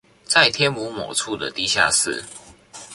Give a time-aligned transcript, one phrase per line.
[0.25, 2.23] 在天母某處的地下室